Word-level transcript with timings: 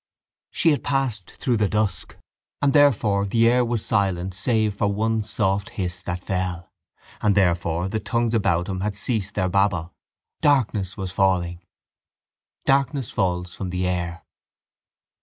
She 0.49 0.71
had 0.71 0.83
passed 0.83 1.29
through 1.29 1.57
the 1.57 1.69
dusk. 1.69 2.17
And 2.59 2.73
therefore 2.73 3.23
the 3.27 3.47
air 3.47 3.63
was 3.63 3.85
silent 3.85 4.33
save 4.33 4.73
for 4.73 4.91
one 4.91 5.21
soft 5.21 5.69
hiss 5.77 6.01
that 6.01 6.23
fell. 6.23 6.71
And 7.21 7.35
therefore 7.35 7.87
the 7.87 7.99
tongues 7.99 8.33
about 8.33 8.67
him 8.67 8.79
had 8.79 8.95
ceased 8.97 9.35
their 9.35 9.47
babble. 9.47 9.93
Darkness 10.41 10.97
was 10.97 11.11
falling. 11.11 11.59
Darkness 12.65 13.11
falls 13.11 13.53
from 13.53 13.69
the 13.69 13.85
air. 13.85 14.23